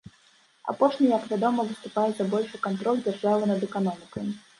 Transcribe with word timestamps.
Апошні, 0.71 1.09
як 1.17 1.27
вядома, 1.33 1.65
выступае 1.67 2.05
за 2.19 2.25
большы 2.31 2.61
кантроль 2.65 3.03
дзяржавы 3.05 3.43
над 3.53 3.61
эканомікай. 3.69 4.33